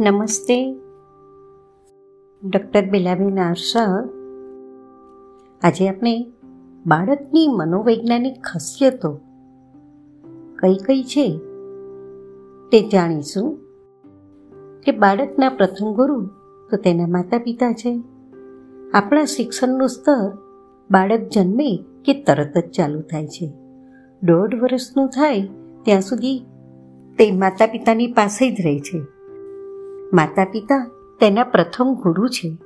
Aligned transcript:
નમસ્તે. 0.00 0.80
ડૉક્ટર 2.46 2.90
બિલાબેન 2.90 3.40
આરશા 3.40 4.08
આજે 5.62 5.88
આપણે 5.88 6.32
બાળકની 6.86 7.48
મનોવૈજ્ઞાનિક 7.48 8.42
ખાસિયતો 8.42 9.20
કઈ 10.58 10.74
કઈ 10.74 11.02
છે 11.02 11.38
તે 12.72 12.88
જાણીશું. 12.88 13.58
કે 14.80 14.92
બાળકના 14.92 15.48
પ્રથમ 15.48 15.92
ગુરુ 15.92 16.26
તો 16.70 16.76
તેના 16.76 17.06
માતા 17.06 17.38
પિતા 17.38 17.72
છે. 17.72 18.02
આપણા 18.94 19.24
શિક્ષણનું 19.24 19.88
સ્તર 19.88 20.38
બાળક 20.90 21.20
જન્મે 21.20 21.84
કે 22.04 22.22
તરત 22.22 22.58
જ 22.58 22.70
ચાલુ 22.70 23.00
થાય 23.00 23.26
છે. 23.26 23.52
દોઢ 24.22 24.54
વર્ષનું 24.54 25.08
થાય 25.08 25.48
ત્યાં 25.84 26.00
સુધી 26.00 26.46
તે 27.18 27.30
માતા 27.30 27.66
પિતાની 27.66 28.06
પાસે 28.06 28.50
જ 28.50 28.56
રહે 28.64 28.78
છે. 28.78 29.19
માતા 30.12 30.44
પિતા 30.44 30.90
તેના 31.20 31.44
પ્રથમ 31.44 31.94
ગુરુ 32.02 32.28
છે. 32.28 32.56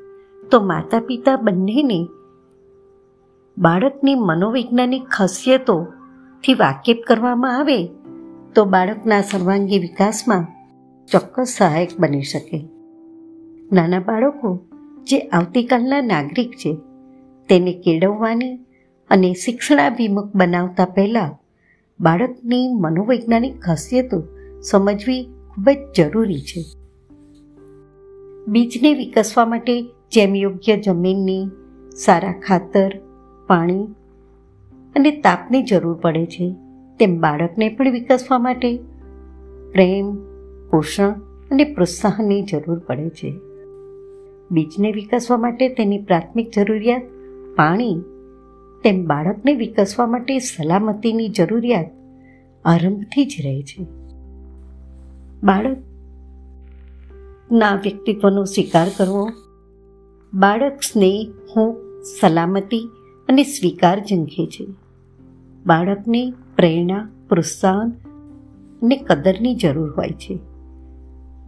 તો 0.51 0.61
માતા 0.61 1.01
પિતા 1.01 1.37
બંનેને 1.37 2.09
બાળકની 3.59 4.15
મનોવૈજ્ઞાનિક 4.15 5.09
ખાસિયતોથી 5.09 6.55
વાકેફ 6.55 6.97
કરવામાં 7.07 7.59
આવે, 7.59 7.87
તો 8.55 8.65
બાળકના 8.65 9.21
સર્વાંગી 9.21 9.79
વિકાસમાં 9.79 10.47
ચોક્કસ 11.07 11.55
સહાયક 11.59 11.91
બની 11.99 12.23
શકે. 12.23 12.69
નાના 13.73 13.99
બાળકો 13.99 14.61
જે 15.03 15.19
આવતીકાલના 15.19 16.01
નાગરિક 16.01 16.51
છે, 16.51 16.77
તેને 17.49 17.73
કેળવવાની 17.73 18.57
અને 19.11 19.33
શિક્ષણાભિમુખ 19.33 20.31
બનાવતા 20.35 20.85
પહેલાં 20.85 21.31
બાળકની 22.01 22.69
મનોવૈજ્ઞાનિક 22.73 23.61
ખાસિયતો 23.61 24.23
સમજવી 24.63 25.25
ખૂબ 25.25 25.71
જ 25.71 25.77
જરૂરી 25.97 26.41
છે. 26.41 26.84
બીજને 28.49 28.95
વિકસવા 28.95 29.47
માટે 29.47 29.83
જેમ 30.13 30.35
યોગ્ય 30.35 30.77
જમીનની, 30.77 31.49
સારા 31.97 32.33
ખાતર, 32.33 32.93
પાણી 33.47 33.85
અને 34.97 35.11
તાપની 35.11 35.63
જરૂર 35.63 35.95
પડે 35.95 36.27
છે, 36.27 36.55
તેમ 36.99 37.21
બાળકને 37.21 37.69
પણ 37.69 37.93
વિકસવા 37.93 38.39
માટે 38.39 38.77
પ્રેમ, 39.73 40.15
પોષણ 40.71 41.11
અને 41.51 41.65
પ્રોત્સાહનની 41.65 42.43
જરૂર 42.43 42.79
પડે 42.79 43.11
છે. 43.11 43.33
બીજને 44.51 44.93
વિકસવા 44.93 45.37
માટે 45.37 45.69
તેની 45.69 46.03
પ્રાથમિક 46.03 46.51
જરૂરિયાત 46.57 47.03
પાણી, 47.57 48.01
તેમ 48.85 49.07
બાળકને 49.07 49.55
વિકસવા 49.55 50.07
માટે 50.07 50.39
સલામતીની 50.39 51.29
જરૂરિયાત 51.29 51.87
આરંભથી 52.65 53.25
જ 53.25 53.35
રહે 53.45 53.63
છે. 53.63 53.87
બાળકના 57.51 57.77
વ્યક્તિત્વનો 57.77 58.45
સ્વીકાર 58.45 58.89
કરવો. 58.97 59.29
બાળક 60.35 60.81
સ્નેહ, 60.81 61.33
હું, 61.57 61.77
સલામતી 62.21 62.91
અને 63.29 63.43
સ્વીકાર 63.43 64.01
ઝંખે 64.01 64.47
છે. 64.47 64.67
બાળકને 65.67 66.33
પ્રેરણા, 66.57 67.09
પ્રોત્સાહન 67.29 67.91
અને 68.83 68.97
કદરની 68.97 69.55
જરૂર 69.55 69.91
હોય 69.91 70.09
છે. 70.09 70.39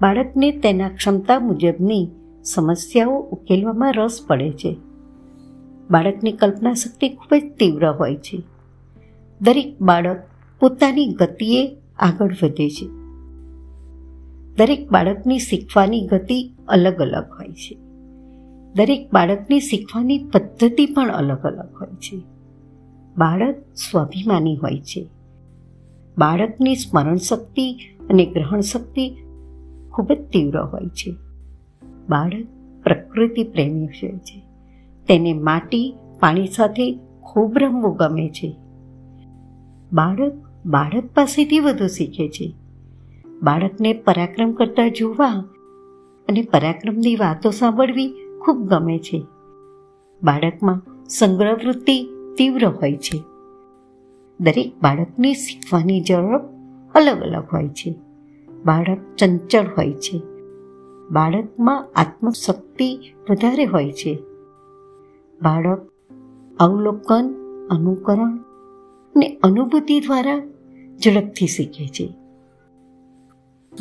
બાળકને 0.00 0.50
તેના 0.50 0.88
ક્ષમતા 0.88 1.38
મુજબની 1.40 2.08
સમસ્યાઓ 2.44 3.16
ઉકેલવામાં 3.16 3.92
રસ 3.92 4.20
પડે 4.26 4.50
છે. 4.50 4.76
બાળકની 5.90 6.32
કલ્પના 6.32 6.74
શક્તિ 6.74 7.08
ખૂબ 7.08 7.34
જ 7.34 7.56
તીવ્ર 7.58 7.90
હોય 7.90 8.16
છે. 8.16 8.42
દરેક 9.40 9.80
બાળક 9.80 10.22
પોતાની 10.60 11.06
ગતિએ 11.06 11.76
આગળ 11.98 12.34
વધે 12.42 12.70
છે. 12.70 13.05
દરેક 14.58 14.90
બાળકની 14.90 15.38
શીખવાની 15.38 16.00
ગતિ 16.00 16.54
અલગ 16.68 17.00
અલગ 17.00 17.24
હોય 17.32 17.52
છે. 17.52 17.74
દરેક 18.72 19.10
બાળકની 19.12 19.60
શીખવાની 19.60 20.18
પદ્ધતિ 20.18 20.86
પણ 20.86 21.08
અલગ 21.08 21.38
અલગ 21.42 21.74
હોય 21.80 21.88
છે. 21.88 22.22
બાળક 23.18 23.56
સ્વાભિમાની 23.74 24.56
હોય 24.56 24.80
છે. 24.80 25.06
બાળકની 26.18 26.74
સ્મરણ 26.74 27.16
શક્તિ 27.16 27.72
અને 28.10 28.26
ગ્રહણ 28.26 28.60
શક્તિ 28.60 29.16
ખૂબ 29.92 30.12
જ 30.12 30.28
તીવ્ર 30.32 30.60
હોય 30.60 30.88
છે. 30.88 31.16
બાળક 32.08 32.46
પ્રકૃતિ 32.82 33.44
પ્રેમી 33.44 33.86
હોય 33.86 34.12
છે. 34.12 34.42
તેને 35.08 35.32
માટી, 35.32 35.94
પાણી 36.20 36.46
સાથે 36.46 36.98
ખૂબ 37.20 37.58
રમવું 37.58 37.96
ગમે 37.96 38.28
છે. 38.28 38.56
બાળક 39.92 40.32
બાળક 40.66 41.04
પાસેથી 41.14 41.60
વધુ 41.60 41.86
શીખે 41.86 42.28
છે. 42.28 42.65
બાળકને 43.42 43.92
પરાક્રમ 43.92 44.52
કરતા 44.52 44.88
જોવા 44.88 45.44
અને 46.28 46.42
પરાક્રમની 46.42 47.16
વાતો 47.16 47.50
સાંભળવી 47.50 48.14
ખૂબ 48.40 48.58
ગમે 48.58 48.98
છે. 48.98 49.24
બાળકમાં 50.22 50.82
સંગ્રહ 51.08 51.52
વૃત્તિ 51.52 52.08
તીવ્ર 52.38 52.64
હોય 52.64 52.96
છે. 52.96 53.22
દરેક 54.40 54.72
બાળકની 54.82 55.34
શીખવાની 55.34 56.00
ઝડપ 56.00 56.40
અલગ 56.94 57.20
અલગ 57.20 57.44
હોય 57.52 57.68
છે. 57.68 57.94
બાળક 58.64 58.98
ચંચળ 59.18 59.66
હોય 59.78 59.92
છે. 59.92 60.22
બાળકમાં 61.10 61.88
આત્મશક્તિ 61.96 63.14
વધારે 63.30 63.64
હોય 63.64 63.92
છે. 63.92 64.18
બાળક 65.42 65.90
અવલોકન, 66.60 67.34
અનુકરણ 67.70 68.36
અને 69.16 69.38
અનુભૂતિ 69.42 70.00
દ્વારા 70.00 70.42
ઝડપથી 71.04 71.46
શીખે 71.46 71.86
છે. 71.86 72.25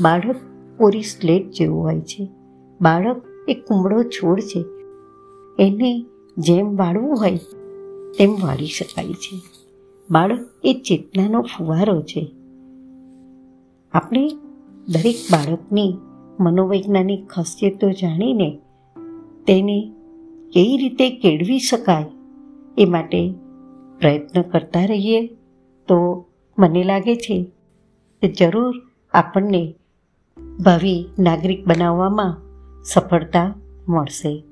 બાળક 0.02 0.36
પૂરી 0.78 1.02
સ્લેટ 1.02 1.50
જેવું 1.50 1.84
હોય 1.84 2.02
છે. 2.02 2.30
બાળક 2.82 3.22
એ 3.48 3.54
કુમળો 3.54 4.04
છોડ 4.04 4.40
છે. 4.40 4.66
એને 5.60 6.06
જેમ 6.38 6.78
વાળવું 6.78 7.20
હોય 7.20 7.38
તેમ 8.18 8.36
વાળી 8.42 8.66
શકાય 8.66 9.14
છે. 9.14 9.42
બાળક 10.12 10.40
એ 10.64 10.82
ચેતનાનો 10.88 11.42
ફુવારો 11.42 12.02
છે. 12.02 12.32
આપણે 13.94 14.28
દરેક 14.88 15.16
બાળકની 15.32 15.98
મનોવૈજ્ઞાનિક 16.40 17.28
ખાસિયતો 17.28 17.92
જાણીને 17.92 18.60
તેને 19.48 19.92
કઈ 20.54 20.78
રીતે 20.78 21.10
કેળવી 21.10 21.60
શકાય 21.60 22.06
એ 22.78 22.86
માટે 22.86 23.34
પ્રયત્ન 24.00 24.42
કરતા 24.42 24.86
રહીએ 24.86 25.28
તો 25.88 26.26
મને 26.60 26.84
લાગે 26.84 27.16
છે 27.16 27.52
કે 28.22 28.28
જરૂર 28.28 28.74
આપણને 29.14 29.76
ભાવિ 30.60 31.10
નાગરિક 31.20 31.66
બનાવવામાં 31.68 32.34
સફળતા 32.84 33.54
મળશે. 33.88 34.44